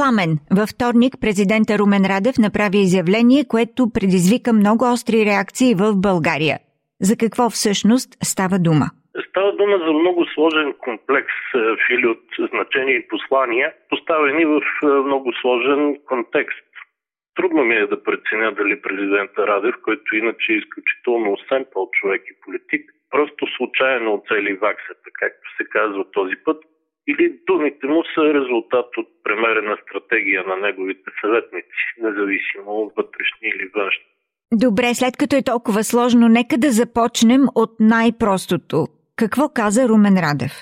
Пламен. 0.00 0.32
Във 0.60 0.68
вторник 0.74 1.12
президента 1.24 1.72
Румен 1.80 2.04
Радев 2.12 2.36
направи 2.46 2.78
изявление, 2.78 3.48
което 3.52 3.92
предизвика 3.96 4.50
много 4.52 4.84
остри 4.94 5.18
реакции 5.30 5.70
в 5.82 5.84
България. 6.08 6.56
За 7.08 7.14
какво 7.22 7.44
всъщност 7.50 8.08
става 8.32 8.56
дума? 8.68 8.86
Става 9.28 9.50
дума 9.60 9.76
за 9.86 9.92
много 10.00 10.20
сложен 10.34 10.68
комплекс 10.86 11.36
е, 11.54 11.58
фили 11.86 12.06
от 12.14 12.26
значения 12.52 12.96
и 12.96 13.08
послания, 13.12 13.68
поставени 13.90 14.44
в 14.52 14.60
е, 14.60 14.86
много 15.08 15.28
сложен 15.40 15.82
контекст. 16.10 16.70
Трудно 17.36 17.64
ми 17.64 17.76
е 17.76 17.90
да 17.92 18.02
преценя 18.02 18.52
дали 18.52 18.82
президента 18.82 19.46
Радев, 19.46 19.74
който 19.86 20.16
иначе 20.16 20.52
е 20.52 20.60
изключително 20.62 21.36
семпъл 21.48 21.88
човек 21.92 22.22
и 22.30 22.40
политик, 22.44 22.82
просто 23.10 23.42
случайно 23.56 24.14
оцели 24.14 24.52
ваксата, 24.54 25.08
както 25.20 25.46
се 25.56 25.64
казва 25.64 26.04
този 26.10 26.36
път, 26.44 26.58
или 27.08 27.38
думите 27.46 27.86
му 27.86 28.02
са 28.14 28.34
резултат 28.34 28.86
от 28.96 29.08
премерена 29.24 29.76
стратегия 29.82 30.44
на 30.46 30.56
неговите 30.56 31.10
съветници, 31.20 31.80
независимо 32.02 32.92
вътрешни 32.96 33.48
или 33.48 33.70
външни. 33.74 34.04
Добре, 34.52 34.94
след 34.94 35.16
като 35.16 35.36
е 35.36 35.48
толкова 35.52 35.84
сложно, 35.84 36.28
нека 36.28 36.58
да 36.58 36.70
започнем 36.70 37.42
от 37.54 37.70
най-простото. 37.80 38.76
Какво 39.16 39.48
каза 39.54 39.88
Румен 39.88 40.16
Радев? 40.24 40.54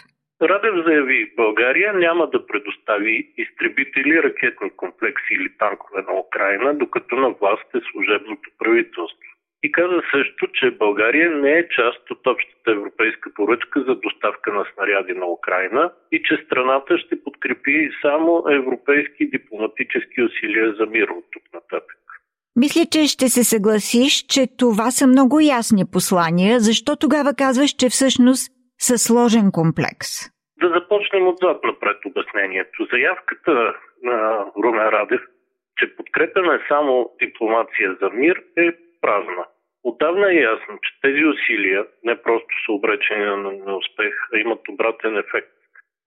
Радев 0.42 0.84
заяви, 0.86 1.32
България 1.36 1.92
няма 1.92 2.30
да 2.30 2.46
предостави 2.46 3.32
изтребители, 3.36 4.22
ракетни 4.22 4.70
комплекси 4.70 5.34
или 5.34 5.50
танкове 5.58 6.02
на 6.08 6.20
Украина, 6.20 6.74
докато 6.74 7.16
на 7.16 7.28
власт 7.28 7.68
е 7.74 7.80
служебното 7.92 8.50
правителство. 8.58 9.27
И 9.62 9.72
каза 9.72 10.02
също, 10.10 10.46
че 10.54 10.70
България 10.70 11.30
не 11.30 11.52
е 11.52 11.68
част 11.68 12.10
от 12.10 12.26
общата 12.26 12.70
европейска 12.70 13.30
поръчка 13.34 13.84
за 13.88 13.94
доставка 13.94 14.52
на 14.52 14.64
снаряди 14.74 15.12
на 15.12 15.26
Украина 15.26 15.92
и 16.12 16.22
че 16.22 16.42
страната 16.46 16.98
ще 16.98 17.22
подкрепи 17.24 17.90
само 18.02 18.44
европейски 18.50 19.30
дипломатически 19.30 20.22
усилия 20.22 20.74
за 20.78 20.86
мир 20.86 21.08
от 21.08 21.24
тук 21.32 21.42
нататък. 21.54 21.98
Мисля, 22.56 22.82
че 22.92 23.06
ще 23.06 23.28
се 23.28 23.44
съгласиш, 23.44 24.12
че 24.34 24.56
това 24.58 24.90
са 24.90 25.06
много 25.06 25.40
ясни 25.40 25.84
послания. 25.92 26.60
Защо 26.60 26.96
тогава 26.96 27.30
казваш, 27.38 27.70
че 27.70 27.88
всъщност 27.88 28.52
са 28.78 28.98
сложен 28.98 29.46
комплекс? 29.52 30.08
Да 30.60 30.68
започнем 30.68 31.28
отзад 31.28 31.64
напред 31.64 31.98
обяснението. 32.06 32.86
Заявката 32.92 33.74
на 34.02 34.44
Румен 34.64 34.88
Радев, 34.88 35.20
че 35.78 35.96
подкрепяме 35.96 36.58
само 36.68 37.10
дипломация 37.22 37.96
за 38.02 38.10
мир 38.10 38.42
е 38.56 38.72
празна. 39.00 39.46
Отдавна 39.84 40.32
е 40.32 40.34
ясно, 40.34 40.78
че 40.82 41.00
тези 41.02 41.24
усилия 41.24 41.86
не 42.04 42.22
просто 42.22 42.48
са 42.66 42.72
обречени 42.72 43.24
на 43.24 43.52
неуспех, 43.52 44.14
а 44.34 44.38
имат 44.38 44.68
обратен 44.68 45.16
ефект. 45.16 45.52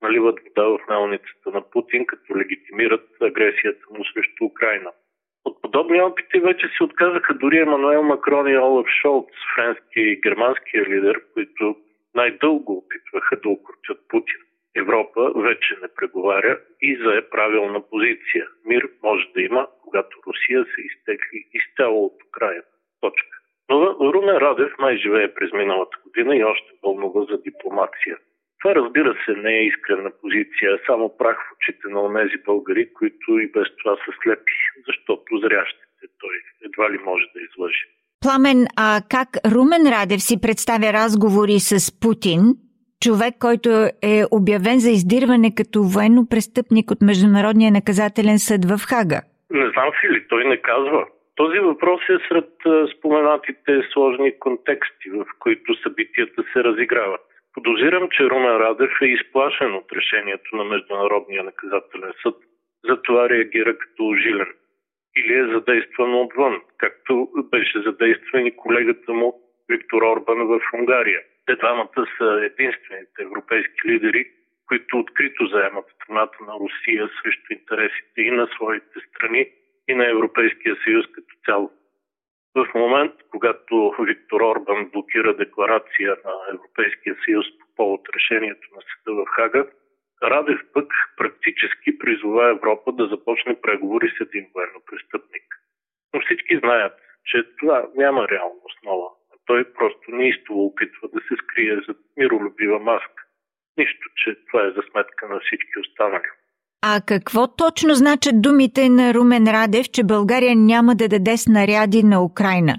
Наливат 0.02 0.40
вода 0.44 0.62
в 0.62 0.78
мелницата 0.88 1.50
на 1.50 1.70
Путин, 1.70 2.06
като 2.06 2.36
легитимират 2.36 3.08
агресията 3.20 3.86
му 3.90 4.04
срещу 4.04 4.44
Украина. 4.44 4.90
От 5.44 5.62
подобни 5.62 6.02
опити 6.02 6.40
вече 6.40 6.68
се 6.76 6.84
отказаха 6.84 7.34
дори 7.34 7.58
Емануел 7.58 8.02
Макрон 8.02 8.48
и 8.48 8.58
Олаф 8.58 8.86
Шолц, 9.02 9.28
френски 9.54 10.00
и 10.00 10.20
германския 10.20 10.84
лидер, 10.84 11.22
които 11.32 11.76
най-дълго 12.14 12.72
опитваха 12.72 13.36
да 13.36 13.48
окрутят 13.48 13.98
Путин. 14.08 14.40
Европа 14.76 15.32
вече 15.36 15.76
не 15.82 15.88
преговаря 15.88 16.60
и 16.80 16.96
зае 16.96 17.28
правилна 17.30 17.88
позиция. 17.90 18.46
Мир 18.64 18.88
може 19.02 19.32
да 19.34 19.42
има, 19.42 19.66
когато 19.82 20.18
Русия 20.26 20.64
се 20.64 20.80
изтекли 20.80 21.46
изцяло 21.54 22.04
от 22.04 22.22
Украина. 22.28 22.62
Румен 24.12 24.36
Радев 24.36 24.72
май 24.78 24.96
живее 24.96 25.34
през 25.34 25.52
миналата 25.52 25.96
година 26.04 26.36
и 26.36 26.44
още 26.44 26.70
вълнува 26.82 27.20
за 27.30 27.42
дипломация. 27.42 28.16
Това 28.60 28.74
разбира 28.74 29.16
се 29.24 29.32
не 29.32 29.54
е 29.58 29.66
искрена 29.66 30.10
позиция, 30.20 30.78
само 30.86 31.16
прах 31.18 31.36
в 31.36 31.52
очите 31.56 31.88
на 31.88 32.14
тези 32.14 32.42
българи, 32.44 32.92
които 32.92 33.38
и 33.38 33.46
без 33.52 33.68
това 33.78 33.96
са 33.96 34.12
слепи, 34.22 34.58
защото 34.86 35.38
зрящите 35.38 36.04
той 36.20 36.34
едва 36.66 36.92
ли 36.92 36.98
може 37.04 37.24
да 37.34 37.40
излъжи. 37.40 37.84
Пламен, 38.22 38.66
а 38.76 39.00
как 39.10 39.28
Румен 39.52 39.84
Радев 39.94 40.20
си 40.22 40.40
представя 40.40 40.92
разговори 40.92 41.58
с 41.58 42.00
Путин, 42.00 42.40
човек, 43.04 43.34
който 43.40 43.70
е 44.12 44.16
обявен 44.30 44.78
за 44.78 44.90
издирване 44.90 45.54
като 45.54 45.78
военно 45.94 46.28
престъпник 46.30 46.90
от 46.90 47.00
Международния 47.02 47.70
наказателен 47.72 48.38
съд 48.38 48.64
в 48.70 48.78
Хага? 48.90 49.20
Не 49.50 49.70
знам, 49.70 49.88
Фили, 50.00 50.28
той 50.28 50.44
не 50.44 50.56
казва. 50.56 51.06
Този 51.36 51.58
въпрос 51.58 52.00
е 52.08 52.18
сред 52.28 52.50
споменатите 52.98 53.82
сложни 53.92 54.38
контексти, 54.38 55.10
в 55.10 55.26
които 55.38 55.74
събитията 55.74 56.44
се 56.52 56.64
разиграват. 56.64 57.20
Подозирам, 57.54 58.08
че 58.10 58.30
Румен 58.30 58.56
Радев 58.56 58.92
е 59.02 59.06
изплашен 59.06 59.74
от 59.74 59.92
решението 59.92 60.56
на 60.56 60.64
Международния 60.64 61.44
наказателен 61.44 62.12
съд, 62.22 62.36
затова 62.84 63.28
реагира 63.28 63.78
като 63.78 64.14
жилен. 64.22 64.52
Или 65.16 65.34
е 65.34 65.52
задействан 65.54 66.14
отвън, 66.14 66.60
както 66.78 67.28
беше 67.50 67.82
задействан 67.82 68.46
и 68.46 68.56
колегата 68.56 69.12
му 69.12 69.40
Виктор 69.68 70.02
Орбан 70.02 70.46
в 70.46 70.60
Унгария. 70.74 71.20
Те 71.46 71.54
двамата 71.56 72.06
са 72.18 72.50
единствените 72.50 73.22
европейски 73.22 73.88
лидери, 73.88 74.26
които 74.68 74.98
открито 74.98 75.46
заемат 75.46 75.84
страната 75.94 76.38
на 76.46 76.52
Русия 76.60 77.10
срещу 77.22 77.52
интересите 77.52 78.20
и 78.20 78.30
на 78.30 78.46
своите 78.46 79.00
страни, 79.08 79.46
Европейския 80.42 80.76
съюз 80.84 81.06
като 81.12 81.34
цяло. 81.44 81.70
В 82.54 82.66
момент, 82.74 83.12
когато 83.30 83.94
Виктор 84.00 84.40
Орбан 84.40 84.90
блокира 84.92 85.36
декларация 85.36 86.16
на 86.24 86.34
Европейския 86.54 87.16
съюз 87.24 87.46
по 87.58 87.66
повод 87.76 88.00
решението 88.16 88.68
на 88.74 88.82
съда 88.82 89.22
в 89.22 89.26
Хага, 89.26 89.66
Радев 90.22 90.60
пък 90.72 90.92
практически 91.16 91.98
призова 91.98 92.50
Европа 92.50 92.92
да 92.92 93.06
започне 93.06 93.60
преговори 93.60 94.08
с 94.16 94.20
един 94.20 94.46
военно 94.54 94.80
престъпник. 94.86 95.46
Но 96.14 96.20
всички 96.20 96.58
знаят, 96.58 96.92
че 97.24 97.44
това 97.58 97.88
няма 97.96 98.28
реална 98.28 98.60
основа. 98.64 99.08
Той 99.46 99.72
просто 99.72 100.10
неистово 100.10 100.66
опитва 100.66 101.08
да 101.14 101.20
се 101.20 101.34
скрие 101.42 101.76
за 101.88 101.94
миролюбива 102.16 102.78
маска. 102.78 103.22
Нищо, 103.76 104.08
че 104.16 104.36
това 104.46 104.66
е 104.66 104.70
за 104.70 104.82
сметка 104.90 105.28
на 105.28 105.40
всички 105.40 105.78
останали. 105.80 106.30
А 106.90 107.00
какво 107.08 107.42
точно 107.62 107.94
значат 107.94 108.42
думите 108.42 108.88
на 108.88 109.14
Румен 109.14 109.46
Радев, 109.56 109.86
че 109.94 110.10
България 110.14 110.54
няма 110.56 110.92
да 110.94 111.08
даде 111.08 111.36
снаряди 111.36 112.02
на 112.02 112.24
Украина? 112.24 112.74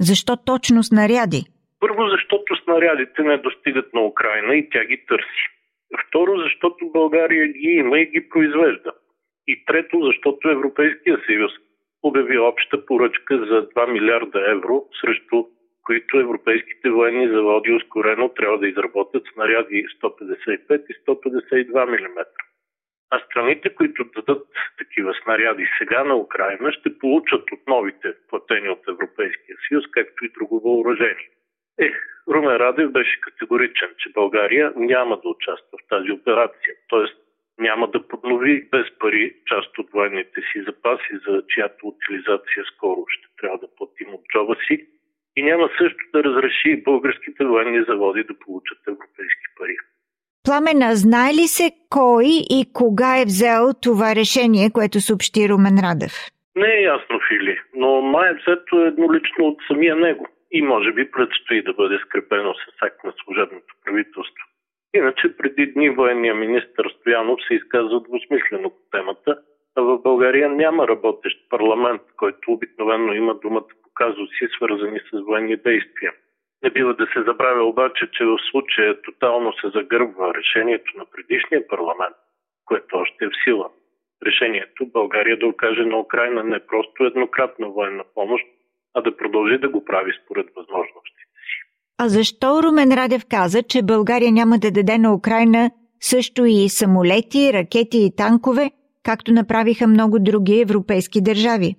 Защо 0.00 0.36
точно 0.50 0.82
снаряди? 0.82 1.40
Първо, 1.80 2.02
защото 2.14 2.56
снарядите 2.64 3.22
не 3.22 3.36
достигат 3.36 3.94
на 3.94 4.00
Украина 4.00 4.54
и 4.56 4.68
тя 4.70 4.84
ги 4.84 5.04
търси. 5.08 5.42
Второ, 6.06 6.32
защото 6.44 6.90
България 6.92 7.46
ги 7.48 7.68
има 7.82 7.98
и 7.98 8.06
ги 8.06 8.28
произвежда. 8.28 8.92
И 9.46 9.64
трето, 9.66 9.96
защото 10.02 10.50
Европейския 10.50 11.18
съюз 11.26 11.52
обяви 12.02 12.38
обща 12.38 12.86
поръчка 12.86 13.38
за 13.38 13.68
2 13.68 13.92
милиарда 13.92 14.50
евро, 14.50 14.84
срещу 15.00 15.44
които 15.86 16.20
европейските 16.20 16.90
военни 16.90 17.28
заводи 17.28 17.72
ускорено 17.72 18.28
трябва 18.28 18.58
да 18.58 18.68
изработят 18.68 19.22
снаряди 19.34 19.84
155 20.02 20.84
и 20.90 20.94
152 21.08 21.84
мм. 21.86 22.24
А 23.10 23.18
страните, 23.18 23.74
които 23.74 24.04
дадат 24.04 24.48
такива 24.78 25.14
снаряди 25.22 25.68
сега 25.78 26.04
на 26.04 26.16
Украина, 26.16 26.72
ще 26.72 26.98
получат 26.98 27.52
от 27.52 27.60
новите 27.66 28.14
платени 28.28 28.68
от 28.68 28.88
Европейския 28.88 29.56
съюз, 29.68 29.84
както 29.90 30.24
и 30.24 30.32
друго 30.38 30.60
въоръжение. 30.60 31.28
Е, 31.78 31.92
Румен 32.28 32.56
Радев 32.56 32.90
беше 32.90 33.20
категоричен, 33.20 33.88
че 33.98 34.12
България 34.12 34.72
няма 34.76 35.20
да 35.20 35.28
участва 35.28 35.78
в 35.78 35.88
тази 35.88 36.12
операция, 36.12 36.74
т.е. 36.90 37.04
няма 37.62 37.90
да 37.90 38.08
поднови 38.08 38.68
без 38.70 38.98
пари 38.98 39.34
част 39.46 39.78
от 39.78 39.90
военните 39.90 40.40
си 40.52 40.62
запаси, 40.62 41.12
за 41.26 41.42
чиято 41.48 41.86
утилизация 41.86 42.64
скоро 42.74 43.04
ще 43.08 43.28
трябва 43.40 43.58
да 43.58 43.74
платим 43.76 44.14
от 44.14 44.24
джоба 44.32 44.56
си 44.66 44.86
и 45.36 45.42
няма 45.42 45.70
също 45.78 46.04
да 46.12 46.24
разреши 46.24 46.82
българските 46.82 47.44
военни 47.44 47.84
заводи 47.88 48.24
да 48.24 48.38
получат 48.38 48.78
европейски 48.88 49.46
пари. 49.58 49.76
Пламена, 50.46 50.90
знае 51.04 51.30
ли 51.38 51.46
се 51.56 51.66
кой 51.90 52.26
и 52.58 52.60
кога 52.80 53.10
е 53.20 53.28
взел 53.32 53.62
това 53.86 54.08
решение, 54.20 54.74
което 54.76 55.00
съобщи 55.00 55.48
Румен 55.48 55.78
Радев? 55.84 56.14
Не 56.56 56.70
е 56.76 56.86
ясно, 56.94 57.16
Фили, 57.28 57.60
но 57.74 57.88
май 58.00 58.30
е 58.30 58.38
взето 58.40 58.74
еднолично 58.90 59.42
от 59.46 59.58
самия 59.68 59.96
него 59.96 60.26
и 60.50 60.62
може 60.62 60.92
би 60.92 61.10
предстои 61.10 61.62
да 61.62 61.72
бъде 61.72 61.98
скрепено 61.98 62.54
с 62.54 62.82
акт 62.82 63.04
на 63.04 63.12
служебното 63.24 63.74
правителство. 63.84 64.44
Иначе 64.94 65.36
преди 65.36 65.66
дни 65.72 65.90
военния 65.90 66.34
министр 66.34 66.90
Стоянов 67.00 67.38
се 67.48 67.54
изказва 67.54 68.00
двусмислено 68.00 68.70
по 68.70 68.82
темата, 68.92 69.38
а 69.76 69.80
в 69.82 69.98
България 70.02 70.48
няма 70.48 70.88
работещ 70.88 71.38
парламент, 71.50 72.02
който 72.16 72.52
обикновено 72.52 73.12
има 73.12 73.34
думата 73.34 73.72
по 73.82 73.88
казуси, 73.94 74.48
свързани 74.56 75.00
с 75.10 75.20
военни 75.26 75.56
действия. 75.56 76.12
Не 76.62 76.70
бива 76.70 76.94
да 76.94 77.06
се 77.06 77.22
забравя 77.22 77.64
обаче, 77.64 78.08
че 78.12 78.24
в 78.24 78.38
случая 78.50 79.02
тотално 79.02 79.52
се 79.52 79.68
загърбва 79.68 80.34
решението 80.34 80.98
на 80.98 81.04
предишния 81.12 81.68
парламент, 81.68 82.16
което 82.64 82.96
още 82.96 83.24
е 83.24 83.28
в 83.28 83.42
сила. 83.44 83.68
Решението 84.26 84.86
България 84.86 85.38
да 85.38 85.46
окаже 85.46 85.82
на 85.82 86.00
Украина 86.00 86.44
не 86.44 86.66
просто 86.66 87.04
еднократна 87.04 87.68
военна 87.68 88.04
помощ, 88.14 88.44
а 88.94 89.00
да 89.00 89.16
продължи 89.16 89.58
да 89.58 89.68
го 89.68 89.84
прави 89.84 90.12
според 90.24 90.46
възможностите 90.56 91.34
си. 91.48 91.56
А 91.98 92.08
защо 92.08 92.62
Румен 92.62 92.92
Радев 92.92 93.22
каза, 93.30 93.62
че 93.62 93.82
България 93.82 94.32
няма 94.32 94.58
да 94.58 94.70
даде 94.70 94.98
на 94.98 95.14
Украина 95.14 95.70
също 96.00 96.44
и 96.44 96.68
самолети, 96.68 97.52
ракети 97.52 97.98
и 97.98 98.14
танкове, 98.16 98.70
както 99.04 99.32
направиха 99.32 99.86
много 99.86 100.18
други 100.18 100.60
европейски 100.60 101.22
държави? 101.22 101.74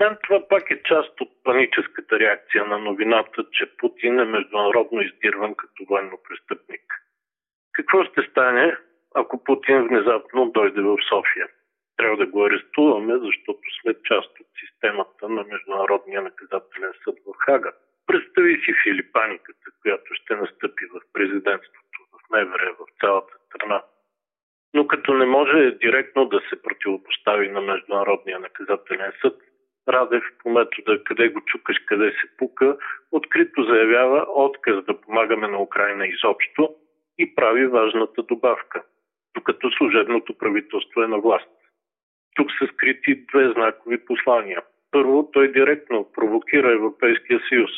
Мен 0.00 0.16
това 0.22 0.48
пак 0.48 0.70
е 0.70 0.82
част 0.82 1.20
от 1.20 1.44
паническата 1.44 2.18
реакция 2.18 2.64
на 2.64 2.78
новината, 2.78 3.44
че 3.52 3.76
Путин 3.76 4.20
е 4.20 4.24
международно 4.24 5.00
издирван 5.00 5.54
като 5.54 5.84
военно 5.88 6.18
престъпник. 6.28 6.82
Какво 7.72 8.04
ще 8.04 8.22
стане, 8.30 8.76
ако 9.14 9.44
Путин 9.44 9.88
внезапно 9.88 10.50
дойде 10.50 10.80
в 10.80 10.96
София? 11.08 11.48
Трябва 11.96 12.16
да 12.16 12.26
го 12.26 12.44
арестуваме, 12.44 13.18
защото 13.18 13.60
сме 13.80 13.94
част 14.04 14.40
от 14.40 14.46
системата 14.60 15.28
на 15.28 15.44
Международния 15.44 16.22
наказателен 16.22 16.92
съд 17.04 17.16
в 17.26 17.32
Хага. 17.38 17.72
Представи 18.06 18.62
си 18.64 18.74
Филипаниката, 18.82 19.66
която 19.82 20.14
ще 20.14 20.36
настъпи 20.36 20.84
в 20.86 21.00
президентството, 21.12 21.98
в 22.12 22.30
МВР, 22.30 22.72
в 22.72 23.00
цялата 23.00 23.32
страна. 23.46 23.82
Но 24.74 24.86
като 24.86 25.14
не 25.14 25.26
може 25.26 25.70
директно 25.70 26.24
да 26.24 26.40
се 26.48 26.62
противопостави 26.62 27.48
на 27.48 27.60
Международния 27.60 28.38
наказателен 28.38 29.12
съд, 29.20 29.36
Радев 29.88 30.24
по 30.42 30.50
метода 30.50 31.04
къде 31.04 31.28
го 31.28 31.40
чукаш, 31.40 31.76
къде 31.86 32.10
се 32.10 32.36
пука, 32.36 32.76
открито 33.12 33.62
заявява 33.62 34.26
отказ 34.28 34.84
да 34.84 35.00
помагаме 35.00 35.48
на 35.48 35.62
Украина 35.62 36.06
изобщо 36.06 36.74
и 37.18 37.34
прави 37.34 37.66
важната 37.66 38.22
добавка, 38.22 38.82
докато 39.34 39.70
служебното 39.70 40.38
правителство 40.38 41.02
е 41.02 41.06
на 41.06 41.18
власт. 41.18 41.48
Тук 42.36 42.48
са 42.58 42.66
скрити 42.72 43.24
две 43.32 43.52
знакови 43.52 44.04
послания. 44.04 44.62
Първо, 44.90 45.30
той 45.32 45.52
директно 45.52 46.12
провокира 46.14 46.72
Европейския 46.72 47.40
съюз. 47.48 47.70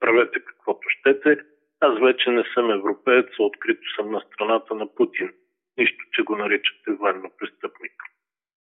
Правете 0.00 0.40
каквото 0.40 0.88
щете, 0.88 1.38
аз 1.80 2.00
вече 2.00 2.30
не 2.30 2.44
съм 2.54 2.70
европеец, 2.70 3.26
а 3.40 3.42
открито 3.42 3.94
съм 3.96 4.10
на 4.10 4.20
страната 4.20 4.74
на 4.74 4.94
Путин. 4.94 5.32
Нищо, 5.78 6.04
че 6.12 6.22
го 6.22 6.36
наричате 6.36 6.90
военно 6.90 7.30
престъпник. 7.38 7.92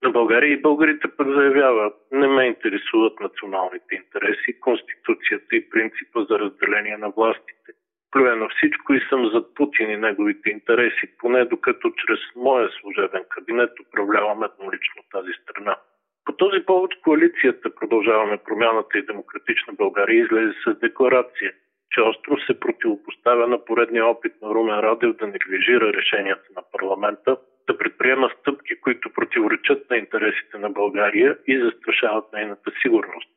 На 0.05 0.11
България 0.11 0.53
и 0.53 0.63
българите 0.63 1.09
пък 1.17 1.29
заявява, 1.29 1.93
не 2.13 2.27
ме 2.27 2.45
интересуват 2.45 3.21
националните 3.21 3.95
интереси, 3.95 4.61
конституцията 4.61 5.57
и 5.57 5.71
принципа 5.71 6.25
за 6.31 6.39
разделение 6.39 6.97
на 6.97 7.11
властите. 7.11 7.73
Плюя 8.11 8.37
на 8.37 8.49
всичко 8.49 8.95
и 8.95 9.01
съм 9.09 9.31
зад 9.33 9.55
Путин 9.55 9.91
и 9.91 9.97
неговите 9.97 10.51
интереси, 10.51 11.17
поне 11.19 11.45
докато 11.45 11.91
чрез 11.91 12.21
моя 12.37 12.69
служебен 12.81 13.25
кабинет 13.29 13.81
управлявам 13.81 14.43
еднолично 14.43 15.03
тази 15.11 15.33
страна. 15.43 15.77
По 16.25 16.33
този 16.33 16.61
повод 16.67 17.01
коалицията 17.03 17.71
Продължаваме 17.75 18.39
промяната 18.45 18.99
и 18.99 19.07
демократична 19.07 19.73
България 19.73 20.25
излезе 20.25 20.55
с 20.65 20.79
декларация, 20.79 21.53
че 21.91 22.01
остро 22.01 22.37
се 22.39 22.61
противопоставя 22.61 23.47
на 23.47 23.65
поредния 23.65 24.07
опит 24.07 24.33
на 24.43 24.49
Румен 24.55 24.81
Радев 24.81 25.17
да 25.17 25.27
неглижира 25.27 25.93
решенията 25.93 26.47
на 26.57 26.63
парламента, 26.73 27.37
да 27.71 27.79
предприема 27.79 28.31
стъпки, 28.41 28.81
които 28.81 29.13
противоречат 29.13 29.91
на 29.91 29.97
интересите 29.97 30.59
на 30.59 30.71
България 30.71 31.39
и 31.47 31.59
застрашават 31.59 32.33
нейната 32.33 32.71
сигурност. 32.83 33.31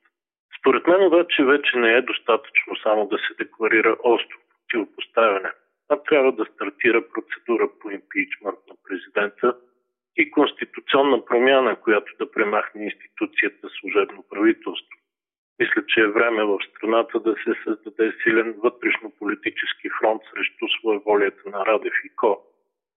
Според 0.60 0.88
мен 0.88 1.04
обаче 1.04 1.44
вече 1.44 1.78
не 1.78 1.92
е 1.94 2.02
достатъчно 2.02 2.76
само 2.84 3.08
да 3.08 3.18
се 3.18 3.34
декларира 3.44 3.98
остро 4.04 4.38
противопоставяне, 4.52 5.52
а 5.90 5.98
трябва 5.98 6.32
да 6.32 6.46
стартира 6.46 7.10
процедура 7.14 7.70
по 7.80 7.90
импичмент 7.90 8.60
на 8.70 8.76
президента 8.88 9.58
и 10.18 10.32
конституционна 10.32 11.26
промяна, 11.26 11.76
която 11.76 12.14
да 12.20 12.32
премахне 12.32 12.84
институцията 12.84 13.68
служебно 13.80 14.24
правителство. 14.30 14.98
Мисля, 15.60 15.82
че 15.88 16.00
е 16.02 16.08
време 16.18 16.44
в 16.44 16.60
страната 16.70 17.20
да 17.20 17.36
се 17.44 17.54
създаде 17.64 18.14
силен 18.24 18.56
вътрешно-политически 18.64 19.90
фронт 20.00 20.22
срещу 20.34 20.66
своеволията 20.80 21.50
на 21.50 21.66
Радев 21.66 21.94
и 22.06 22.16
Ко, 22.16 22.53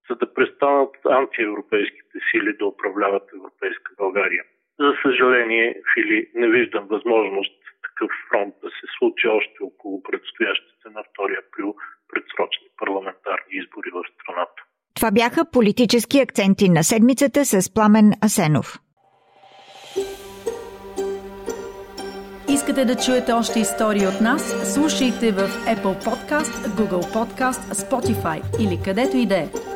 за 0.09 0.15
да 0.17 0.35
престанат 0.35 0.95
антиевропейските 1.21 2.19
сили 2.31 2.57
да 2.59 2.67
управляват 2.67 3.25
Европейска 3.39 3.91
България. 4.03 4.45
За 4.81 4.93
съжаление, 5.03 5.81
Фили, 5.95 6.31
не 6.35 6.49
виждам 6.49 6.85
възможност 6.87 7.57
такъв 7.87 8.11
фронт 8.29 8.55
да 8.63 8.69
се 8.69 8.87
случи 8.99 9.29
още 9.29 9.59
около 9.63 10.03
предстоящите 10.03 10.87
на 10.95 11.03
2 11.03 11.39
април 11.43 11.75
предсрочни 12.09 12.69
парламентарни 12.77 13.53
избори 13.61 13.91
в 13.97 14.03
страната. 14.15 14.61
Това 14.97 15.11
бяха 15.11 15.51
политически 15.53 16.21
акценти 16.21 16.69
на 16.69 16.83
седмицата 16.85 17.45
с 17.45 17.75
Пламен 17.75 18.13
Асенов. 18.25 18.79
Искате 22.49 22.85
да 22.85 22.97
чуете 22.97 23.33
още 23.33 23.61
истории 23.61 24.07
от 24.07 24.21
нас? 24.21 24.75
Слушайте 24.75 25.33
в 25.33 25.49
Apple 25.75 26.05
Podcast, 26.09 26.55
Google 26.79 27.07
Podcast, 27.17 27.63
Spotify 27.85 28.41
или 28.65 28.83
където 28.85 29.17
и 29.17 29.27
да 29.27 29.37
е. 29.37 29.76